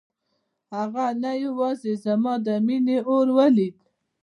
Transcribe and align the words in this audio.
هغه 0.75 1.05
نه 1.23 1.31
یوازې 1.45 1.93
زما 2.05 2.33
د 2.45 2.47
مينې 2.65 2.97
اور 3.11 3.27
ولید. 3.37 3.75